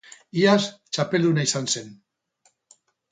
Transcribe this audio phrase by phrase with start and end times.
[0.43, 0.61] Iaz
[0.97, 1.91] txapelduna izan zen.